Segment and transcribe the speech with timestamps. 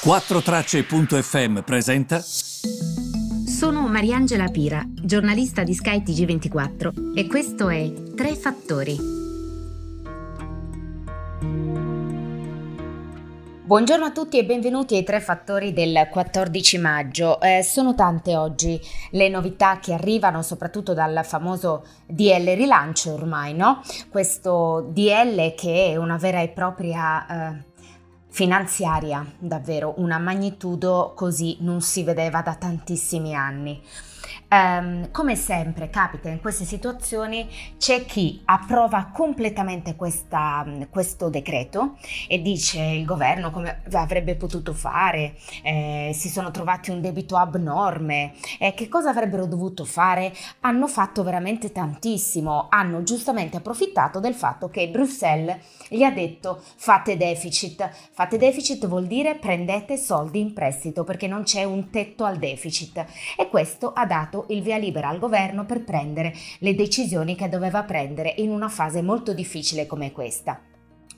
[0.00, 2.20] 4Tracce.fm presenta.
[2.20, 8.96] Sono Mariangela Pira, giornalista di Sky TG24 e questo è Tre Fattori.
[13.64, 17.40] Buongiorno a tutti e benvenuti ai Tre Fattori del 14 maggio.
[17.40, 18.80] Eh, sono tante oggi
[19.10, 23.82] le novità che arrivano soprattutto dal famoso DL rilancio ormai, no?
[24.08, 27.26] Questo DL che è una vera e propria...
[27.26, 27.67] Eh,
[28.28, 33.82] finanziaria, davvero una magnitudo così non si vedeva da tantissimi anni.
[34.50, 42.40] Um, come sempre capita in queste situazioni, c'è chi approva completamente questa, questo decreto e
[42.40, 48.72] dice il governo come avrebbe potuto fare, eh, si sono trovati un debito abnorme, eh,
[48.72, 50.32] che cosa avrebbero dovuto fare?
[50.60, 55.58] Hanno fatto veramente tantissimo, hanno giustamente approfittato del fatto che Bruxelles
[55.90, 61.42] gli ha detto fate deficit, fate deficit vuol dire prendete soldi in prestito perché non
[61.42, 63.04] c'è un tetto al deficit.
[63.36, 67.48] E questo ha dato dato il via libera al governo per prendere le decisioni che
[67.48, 70.60] doveva prendere in una fase molto difficile come questa.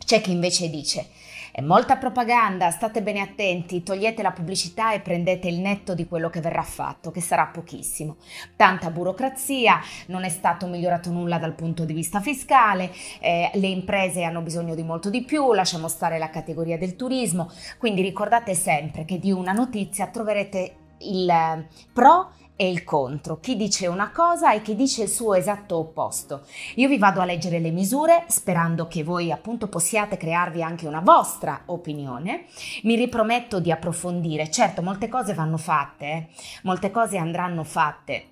[0.05, 1.09] C'è chi invece dice
[1.53, 6.31] è molta propaganda, state bene attenti, togliete la pubblicità e prendete il netto di quello
[6.31, 8.19] che verrà fatto, che sarà pochissimo.
[8.55, 14.23] Tanta burocrazia, non è stato migliorato nulla dal punto di vista fiscale, eh, le imprese
[14.23, 19.05] hanno bisogno di molto di più, lasciamo stare la categoria del turismo, quindi ricordate sempre
[19.05, 24.53] che di una notizia troverete il eh, pro e il contro, chi dice una cosa
[24.53, 26.43] e chi dice il suo esatto opposto.
[26.75, 31.01] Io vi vado a leggere le misure sperando che voi appunto possiate crearvi anche una
[31.01, 32.45] vostra opinione.
[32.83, 36.29] Mi riprometto di approfondire, certo molte cose vanno fatte, eh?
[36.65, 38.27] molte cose andranno fatte,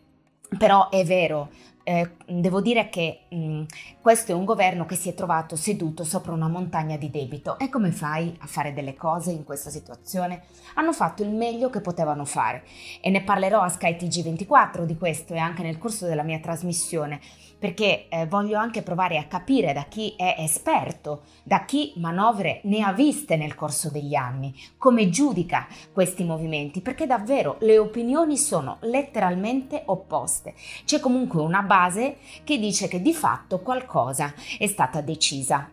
[0.59, 1.49] però è vero,
[1.89, 3.63] eh, devo dire che mh, mm,
[4.03, 7.59] questo è un governo che si è trovato seduto sopra una montagna di debito.
[7.59, 10.43] E come fai a fare delle cose in questa situazione?
[10.75, 12.63] Hanno fatto il meglio che potevano fare
[13.01, 17.21] e ne parlerò a Sky TG24 di questo e anche nel corso della mia trasmissione
[17.59, 22.83] perché eh, voglio anche provare a capire da chi è esperto, da chi manovre ne
[22.83, 28.77] ha viste nel corso degli anni, come giudica questi movimenti, perché davvero le opinioni sono
[28.83, 30.55] letteralmente opposte.
[30.85, 31.78] C'è comunque una base
[32.45, 35.71] che dice che di fatto qualcosa è stata decisa.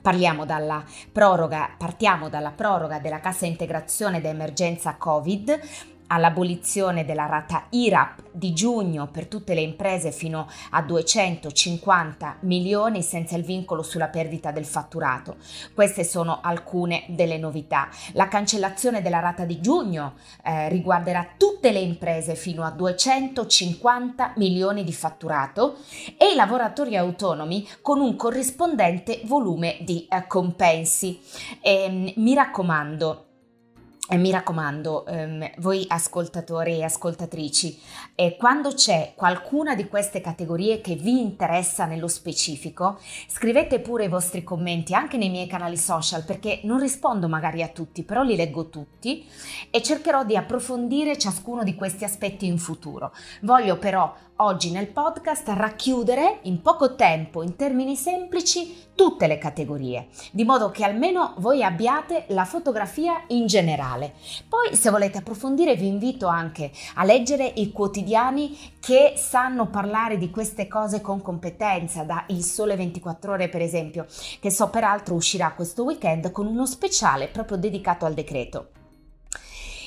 [0.00, 5.60] Parliamo dalla proroga, partiamo dalla proroga della cassa integrazione d'emergenza Covid
[6.08, 13.36] all'abolizione della rata IRAP di giugno per tutte le imprese fino a 250 milioni senza
[13.36, 15.36] il vincolo sulla perdita del fatturato.
[15.74, 17.88] Queste sono alcune delle novità.
[18.12, 24.84] La cancellazione della rata di giugno eh, riguarderà tutte le imprese fino a 250 milioni
[24.84, 25.76] di fatturato
[26.18, 31.20] e i lavoratori autonomi con un corrispondente volume di eh, compensi.
[31.60, 33.25] E, ehm, mi raccomando,
[34.08, 37.80] e mi raccomando, ehm, voi ascoltatori e ascoltatrici,
[38.14, 44.08] eh, quando c'è qualcuna di queste categorie che vi interessa nello specifico, scrivete pure i
[44.08, 48.36] vostri commenti anche nei miei canali social perché non rispondo magari a tutti, però li
[48.36, 49.26] leggo tutti
[49.70, 53.12] e cercherò di approfondire ciascuno di questi aspetti in futuro.
[53.40, 60.08] Voglio però oggi nel podcast racchiudere in poco tempo, in termini semplici, tutte le categorie,
[60.32, 64.14] di modo che almeno voi abbiate la fotografia in generale.
[64.48, 70.30] Poi se volete approfondire vi invito anche a leggere i quotidiani che sanno parlare di
[70.30, 74.06] queste cose con competenza, da Il Sole 24 ore per esempio,
[74.40, 78.68] che so peraltro uscirà questo weekend con uno speciale proprio dedicato al decreto.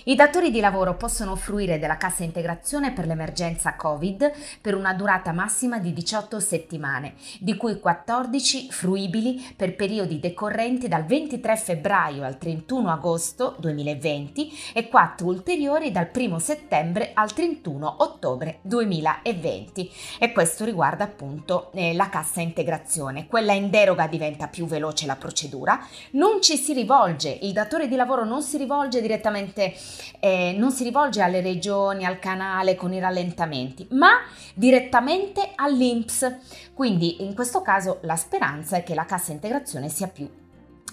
[0.06, 5.34] I datori di lavoro possono fruire della cassa integrazione per l'emergenza Covid per una durata
[5.34, 12.38] massima di 18 settimane, di cui 14 fruibili per periodi decorrenti dal 23 febbraio al
[12.38, 19.92] 31 agosto 2020 e 4 ulteriori dal 1 settembre al 31 ottobre 2020.
[20.18, 23.28] E questo riguarda appunto eh, la cassa integrazione.
[23.28, 27.98] Quella in deroga diventa più veloce la procedura, non ci si rivolge, il datore di
[27.98, 29.76] lavoro non si rivolge direttamente
[30.20, 34.12] eh, non si rivolge alle regioni, al canale con i rallentamenti, ma
[34.54, 36.38] direttamente all'INPS.
[36.74, 40.30] Quindi in questo caso la speranza è che la cassa integrazione sia più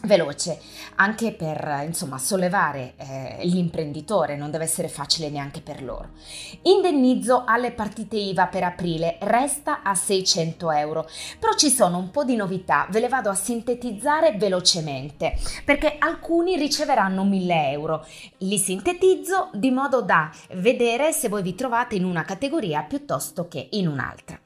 [0.03, 0.61] veloce
[0.97, 6.11] anche per insomma sollevare eh, l'imprenditore non deve essere facile neanche per loro.
[6.63, 11.09] Indennizzo alle partite IVA per aprile resta a 600 euro.
[11.39, 16.57] Però ci sono un po' di novità ve le vado a sintetizzare velocemente perché alcuni
[16.57, 18.07] riceveranno 1000 euro.
[18.39, 23.69] Li sintetizzo di modo da vedere se voi vi trovate in una categoria piuttosto che
[23.73, 24.39] in un'altra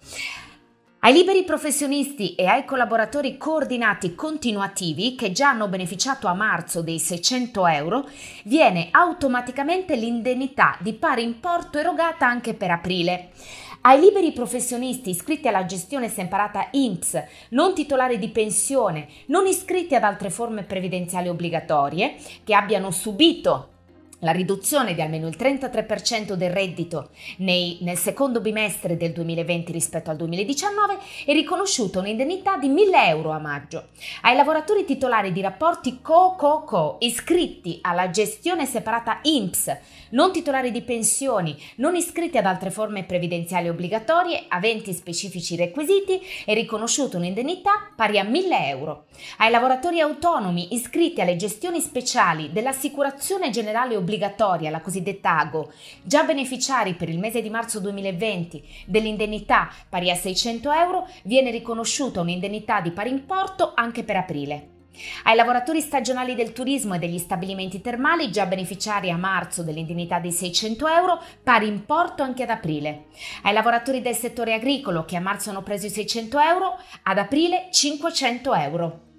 [1.02, 6.98] Ai liberi professionisti e ai collaboratori coordinati continuativi che già hanno beneficiato a marzo dei
[6.98, 8.06] 600 euro
[8.44, 13.30] viene automaticamente l'indennità di pari importo erogata anche per aprile.
[13.80, 20.02] Ai liberi professionisti iscritti alla gestione separata INPS, non titolari di pensione, non iscritti ad
[20.02, 23.68] altre forme previdenziali obbligatorie, che abbiano subito
[24.20, 30.10] la riduzione di almeno il 33% del reddito nei, nel secondo bimestre del 2020 rispetto
[30.10, 33.88] al 2019 è riconosciuta un'indennità di 1000 euro a maggio.
[34.22, 39.76] Ai lavoratori titolari di rapporti co-co-co iscritti alla gestione separata INPS,
[40.10, 46.52] non titolari di pensioni, non iscritti ad altre forme previdenziali obbligatorie, aventi specifici requisiti, è
[46.54, 49.04] riconosciuta un'indennità pari a 1000 euro.
[49.38, 55.72] Ai lavoratori autonomi iscritti alle gestioni speciali dell'assicurazione generale obbligatoria obbligatoria, la cosiddetta AGO,
[56.02, 62.20] già beneficiari per il mese di marzo 2020 dell'indennità pari a 600 euro, viene riconosciuta
[62.20, 64.68] un'indennità di pari importo anche per aprile.
[65.24, 70.32] Ai lavoratori stagionali del turismo e degli stabilimenti termali, già beneficiari a marzo dell'indennità di
[70.32, 73.04] 600 euro, pari importo anche ad aprile.
[73.44, 77.68] Ai lavoratori del settore agricolo che a marzo hanno preso i 600 euro, ad aprile
[77.70, 79.09] 500 euro.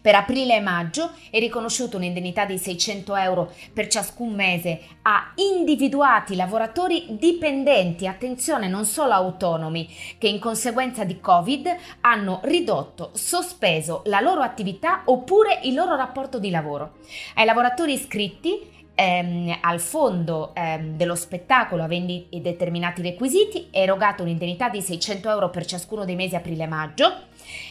[0.00, 6.36] Per aprile e maggio è riconosciuta un'indennità di 600 euro per ciascun mese a individuati
[6.36, 14.20] lavoratori dipendenti, attenzione non solo autonomi, che in conseguenza di Covid hanno ridotto, sospeso la
[14.20, 16.94] loro attività oppure il loro rapporto di lavoro.
[17.34, 24.68] Ai lavoratori iscritti ehm, al fondo ehm, dello spettacolo avendo determinati requisiti è erogata un'indennità
[24.68, 27.12] di 600 euro per ciascuno dei mesi aprile e maggio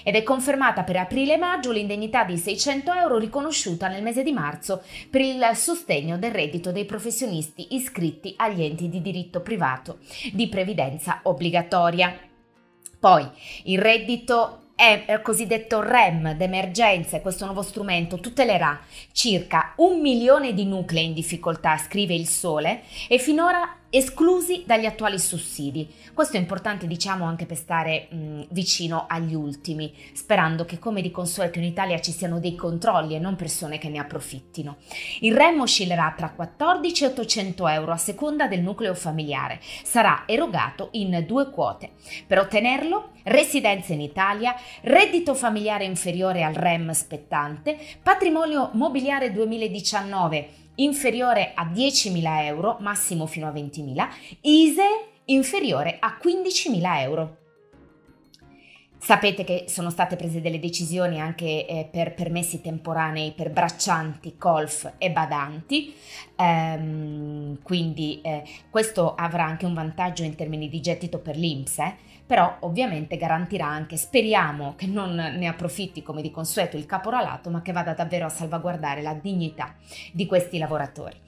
[0.04, 4.32] ed è confermata per aprile e maggio l'indennità di 600 euro riconosciuta nel mese di
[4.32, 10.00] marzo per il sostegno del reddito dei professionisti iscritti agli enti di diritto privato
[10.32, 12.18] di previdenza obbligatoria.
[13.00, 13.28] Poi
[13.64, 18.80] il reddito il cosiddetto REM d'emergenza, questo nuovo strumento tutelerà
[19.12, 25.20] circa un milione di nuclei in difficoltà, scrive il Sole, e finora esclusi dagli attuali
[25.20, 25.88] sussidi.
[26.14, 31.12] Questo è importante diciamo anche per stare mh, vicino agli ultimi, sperando che come di
[31.12, 34.78] consueto in Italia ci siano dei controlli e non persone che ne approfittino.
[35.20, 40.88] Il REM oscillerà tra 14 e 800 euro a seconda del nucleo familiare, sarà erogato
[40.92, 41.92] in due quote.
[42.26, 51.52] Per ottenerlo, residenza in Italia, reddito familiare inferiore al REM spettante, patrimonio mobiliare 2019 inferiore
[51.54, 54.08] a 10.000 euro, massimo fino a 20.000,
[54.42, 57.38] ISE inferiore a 15.000 euro.
[59.04, 64.94] Sapete che sono state prese delle decisioni anche eh, per permessi temporanei per braccianti, colf
[65.00, 65.92] e badanti,
[66.36, 71.96] ehm, quindi eh, questo avrà anche un vantaggio in termini di gettito per l'Inps, eh?
[72.32, 77.62] Però ovviamente garantirà anche, speriamo che non ne approfitti come di consueto il caporalato, ma
[77.62, 79.76] che vada davvero a salvaguardare la dignità
[80.14, 81.20] di questi lavoratori.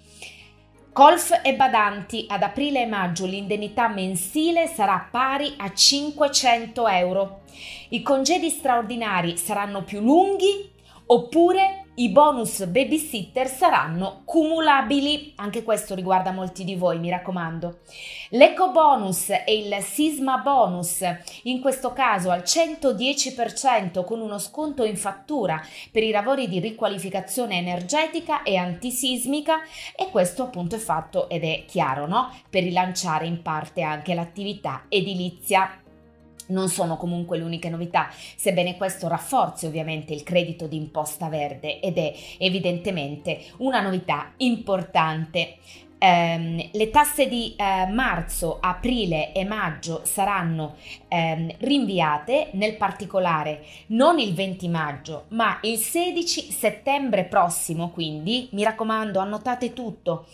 [0.94, 7.42] Colf e badanti ad aprile e maggio l'indennità mensile sarà pari a 500 euro.
[7.90, 10.72] I congedi straordinari saranno più lunghi
[11.08, 17.82] oppure i bonus babysitter saranno cumulabili, anche questo riguarda molti di voi, mi raccomando.
[18.30, 21.04] L'eco bonus e il sisma bonus,
[21.44, 25.62] in questo caso al 110% con uno sconto in fattura
[25.92, 29.60] per i lavori di riqualificazione energetica e antisismica
[29.96, 32.32] e questo appunto è fatto ed è chiaro, no?
[32.50, 35.83] Per rilanciare in parte anche l'attività edilizia
[36.48, 41.98] non sono comunque le uniche novità, sebbene questo rafforzi ovviamente il credito d'imposta verde ed
[41.98, 45.58] è evidentemente una novità importante.
[46.04, 50.76] Um, le tasse di uh, marzo, aprile e maggio saranno
[51.08, 58.66] um, rinviate, nel particolare non il 20 maggio, ma il 16 settembre prossimo, quindi mi
[58.66, 60.26] raccomando, annotate tutto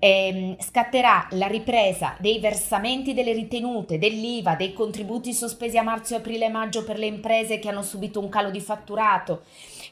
[0.00, 6.46] ehm, scatterà la ripresa dei versamenti delle ritenute, dell'IVA, dei contributi sospesi a marzo, aprile
[6.46, 9.42] e maggio per le imprese che hanno subito un calo di fatturato,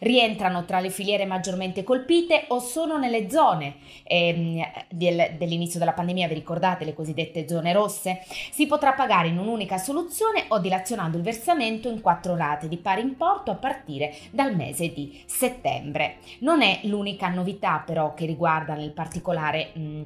[0.01, 6.29] rientrano tra le filiere maggiormente colpite o sono nelle zone ehm, del, dell'inizio della pandemia,
[6.29, 8.21] vi ricordate le cosiddette zone rosse?
[8.51, 13.01] Si potrà pagare in un'unica soluzione o dilazionando il versamento in quattro rate di pari
[13.01, 16.17] importo a partire dal mese di settembre.
[16.41, 20.03] Non è l'unica novità però che riguarda nel particolare mh,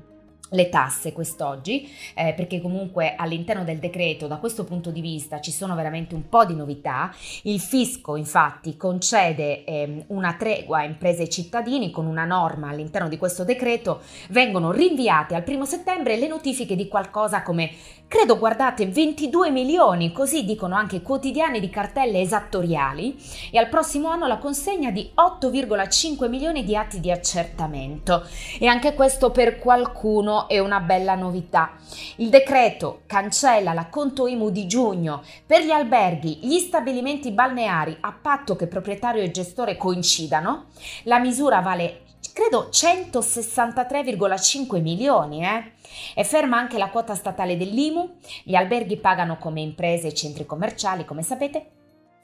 [0.52, 5.50] le tasse quest'oggi, eh, perché comunque all'interno del decreto da questo punto di vista ci
[5.50, 7.14] sono veramente un po' di novità.
[7.42, 13.08] Il fisco infatti concede eh, una tregua a imprese e cittadini con una norma all'interno
[13.08, 17.70] di questo decreto, vengono rinviate al primo settembre le notifiche di qualcosa come,
[18.06, 23.16] credo guardate, 22 milioni, così dicono anche i quotidiani di cartelle esattoriali,
[23.50, 28.26] e al prossimo anno la consegna di 8,5 milioni di atti di accertamento.
[28.58, 31.72] E anche questo per qualcuno è una bella novità.
[32.16, 38.56] Il decreto cancella l'acconto IMU di giugno per gli alberghi, gli stabilimenti balneari a patto
[38.56, 40.66] che proprietario e gestore coincidano.
[41.04, 45.72] La misura vale credo 163,5 milioni, eh?
[46.14, 51.04] E ferma anche la quota statale dell'IMU, gli alberghi pagano come imprese e centri commerciali,
[51.04, 51.81] come sapete,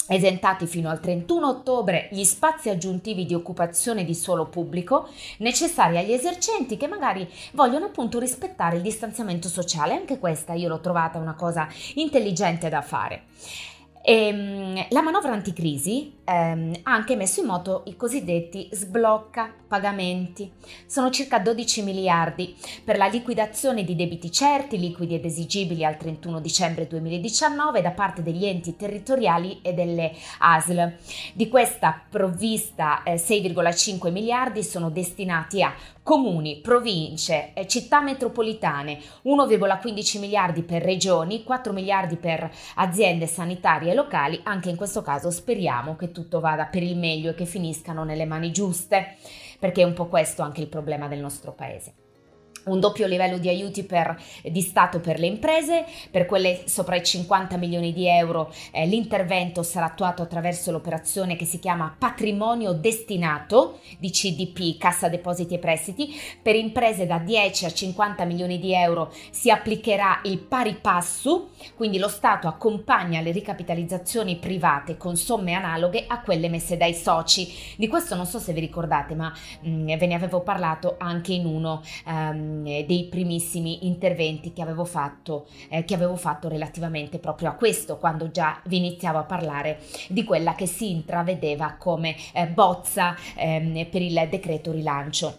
[0.09, 6.13] esentati fino al 31 ottobre gli spazi aggiuntivi di occupazione di suolo pubblico necessari agli
[6.13, 9.95] esercenti che magari vogliono appunto rispettare il distanziamento sociale.
[9.95, 13.25] Anche questa io l'ho trovata una cosa intelligente da fare.
[14.03, 20.53] E, ehm, la manovra anticrisi ehm, ha anche messo in moto i cosiddetti sblocca pagamenti.
[20.87, 22.55] Sono circa 12 miliardi
[22.85, 28.23] per la liquidazione di debiti certi, liquidi ed esigibili al 31 dicembre 2019 da parte
[28.23, 30.93] degli enti territoriali e delle ASL.
[31.33, 40.19] Di questa provvista eh, 6,5 miliardi sono destinati a comuni, province, eh, città metropolitane, 1,15
[40.19, 46.11] miliardi per regioni, 4 miliardi per aziende sanitarie locali, anche in questo caso speriamo che
[46.19, 49.17] tutto vada per il meglio e che finiscano nelle mani giuste,
[49.59, 52.07] perché è un po' questo anche il problema del nostro paese
[52.65, 57.03] un doppio livello di aiuti per, di Stato per le imprese, per quelle sopra i
[57.03, 63.81] 50 milioni di euro eh, l'intervento sarà attuato attraverso l'operazione che si chiama patrimonio destinato
[63.99, 69.13] di CDP, Cassa Depositi e Prestiti, per imprese da 10 a 50 milioni di euro
[69.31, 76.05] si applicherà il pari passo, quindi lo Stato accompagna le ricapitalizzazioni private con somme analoghe
[76.07, 77.53] a quelle messe dai soci.
[77.77, 81.33] Di questo non so se vi ricordate, ma mh, mm, ve ne avevo parlato anche
[81.33, 82.48] in uno um,
[82.87, 88.31] dei primissimi interventi che avevo, fatto, eh, che avevo fatto relativamente proprio a questo, quando
[88.31, 94.03] già vi iniziavo a parlare di quella che si intravedeva come eh, bozza ehm, per
[94.03, 95.39] il decreto rilancio.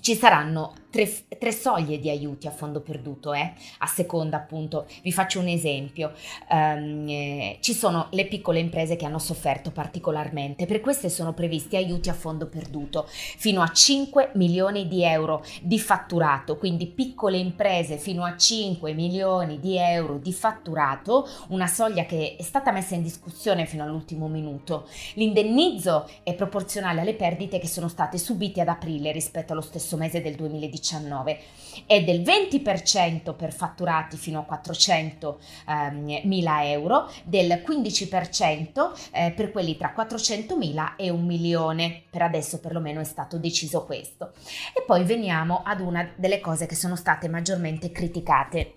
[0.00, 3.52] Ci saranno tre, tre, soglie di aiuti a fondo perduto, eh?
[3.78, 6.12] a seconda appunto, vi faccio un esempio,
[6.50, 11.76] um, eh, ci sono le piccole imprese che hanno sofferto particolarmente, per queste sono previsti
[11.76, 17.98] aiuti a fondo perduto fino a 5 milioni di euro di fatturato, quindi piccole imprese
[17.98, 23.02] fino a 5 milioni di euro di fatturato, una soglia che è stata messa in
[23.02, 24.86] discussione fino all'ultimo minuto.
[25.14, 30.22] L'indennizzo è proporzionale alle perdite che sono state subite ad aprile rispetto allo stesso mese
[30.22, 31.40] del 2019 2019
[31.86, 39.50] e del 20% per fatturati fino a 400 ehm, mila euro, del 15% eh, per
[39.50, 42.02] quelli tra 400 mila e un milione.
[42.10, 44.32] Per adesso perlomeno è stato deciso questo.
[44.74, 48.74] E poi veniamo ad una delle cose che sono state maggiormente criticate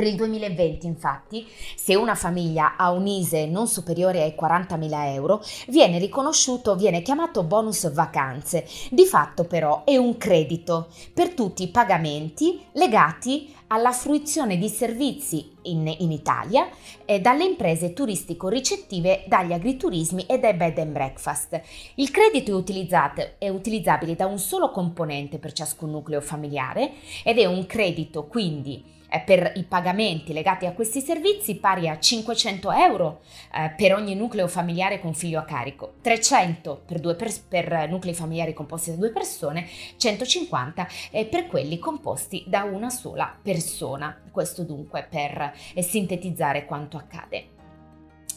[0.00, 5.42] per il 2020, infatti, se una famiglia ha un ISE non superiore ai 40.000 euro,
[5.68, 8.66] viene riconosciuto, viene chiamato bonus vacanze.
[8.88, 15.52] Di fatto però è un credito per tutti i pagamenti legati alla fruizione di servizi
[15.64, 16.66] in, in Italia
[17.04, 21.60] eh, dalle imprese turistico-ricettive, dagli agriturismi e dai bed and breakfast.
[21.96, 26.92] Il credito è, è utilizzabile da un solo componente per ciascun nucleo familiare
[27.22, 32.70] ed è un credito quindi per i pagamenti legati a questi servizi pari a 500
[32.72, 33.20] euro
[33.54, 38.14] eh, per ogni nucleo familiare con figlio a carico, 300 per, due per, per nuclei
[38.14, 44.16] familiari composti da due persone, 150 eh, per quelli composti da una sola persona.
[44.30, 47.59] Questo dunque per eh, sintetizzare quanto accade.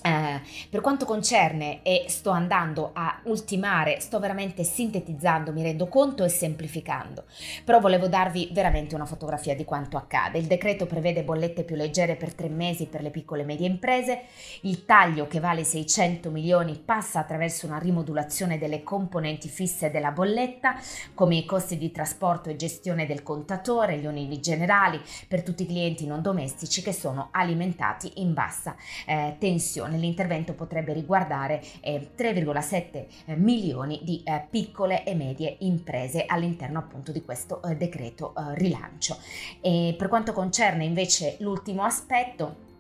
[0.06, 6.26] Eh, per quanto concerne, e sto andando a ultimare, sto veramente sintetizzando, mi rendo conto
[6.26, 7.24] e semplificando,
[7.64, 10.40] però volevo darvi veramente una fotografia di quanto accade.
[10.40, 14.24] Il decreto prevede bollette più leggere per tre mesi per le piccole e medie imprese,
[14.64, 20.76] il taglio che vale 600 milioni passa attraverso una rimodulazione delle componenti fisse della bolletta,
[21.14, 25.68] come i costi di trasporto e gestione del contatore, gli oneri generali per tutti i
[25.68, 33.06] clienti non domestici che sono alimentati in bassa eh, tensione L'intervento potrebbe riguardare eh, 3,7
[33.26, 38.56] eh, milioni di eh, piccole e medie imprese all'interno appunto di questo eh, decreto eh,
[38.56, 39.18] rilancio.
[39.62, 42.72] E per quanto concerne invece l'ultimo aspetto,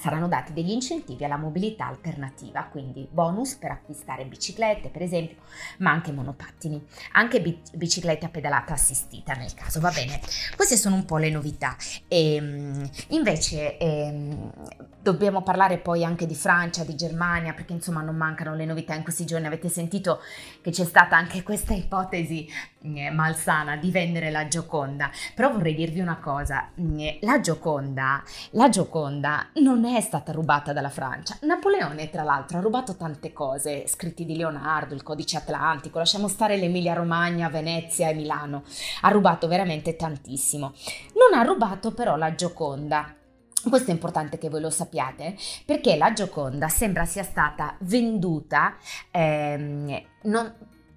[0.00, 5.36] saranno dati degli incentivi alla mobilità alternativa, quindi bonus per acquistare biciclette per esempio,
[5.78, 7.40] ma anche monopattini, anche
[7.74, 10.20] bicicletta pedalata assistita nel caso, va bene.
[10.56, 11.76] Queste sono un po' le novità.
[12.08, 14.52] E, ehm, invece ehm,
[15.00, 19.02] dobbiamo parlare poi anche di Francia, di Germania, perché insomma non mancano le novità in
[19.02, 19.46] questi giorni.
[19.46, 20.20] Avete sentito
[20.60, 22.48] che c'è stata anche questa ipotesi
[22.82, 26.70] malsana di vendere la Gioconda, però vorrei dirvi una cosa,
[27.20, 31.36] la Gioconda, la Gioconda non è stata rubata dalla Francia.
[31.42, 36.56] Napoleone, tra l'altro, ha rubato tante cose, scritti di Leonardo, il codice atlantico, lasciamo stare
[36.56, 38.64] l'Emilia Romagna, Venezia e Milano.
[39.02, 40.72] Ha rubato veramente tantissimo.
[41.14, 43.14] Non ha rubato però la Gioconda.
[43.68, 48.74] Questo è importante che voi lo sappiate perché la Gioconda sembra sia stata venduta
[49.12, 50.52] ehm, non,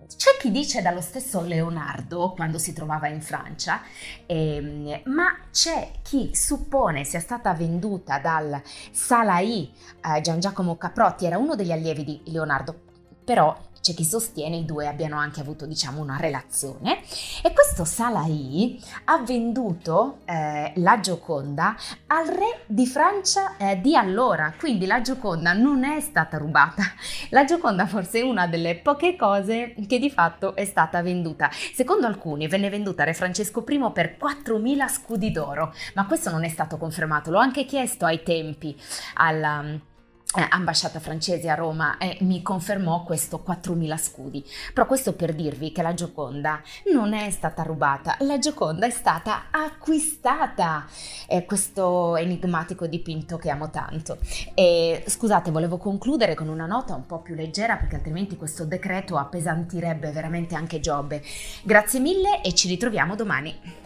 [0.07, 3.81] c'è chi dice dallo stesso Leonardo quando si trovava in Francia,
[4.25, 9.71] ehm, ma c'è chi suppone sia stata venduta dal Salai
[10.01, 12.79] eh, Gian Giacomo Caprotti, era uno degli allievi di Leonardo,
[13.23, 13.55] però
[13.85, 17.01] c'è chi sostiene i due abbiano anche avuto diciamo una relazione.
[17.43, 21.75] E questo Salai ha venduto eh, la Gioconda
[22.07, 26.81] al re di Francia eh, di allora, quindi la Gioconda non è stata rubata,
[27.29, 31.51] la Gioconda forse è una delle poche cose che di fatto è stata venduta.
[31.51, 36.43] Secondo alcuni venne venduta a re Francesco I per 4.000 scudi d'oro, ma questo non
[36.43, 38.75] è stato confermato, l'ho anche chiesto ai tempi
[39.13, 39.93] alla
[40.35, 44.45] eh, ambasciata francese a Roma e mi confermò questo 4.000 scudi.
[44.73, 46.61] Però questo per dirvi che la Gioconda
[46.91, 50.85] non è stata rubata, la Gioconda è stata acquistata.
[51.25, 54.17] È questo enigmatico dipinto che amo tanto.
[54.53, 59.17] E scusate, volevo concludere con una nota un po' più leggera perché altrimenti questo decreto
[59.17, 61.23] appesantirebbe veramente anche Giobbe.
[61.63, 63.84] Grazie mille e ci ritroviamo domani.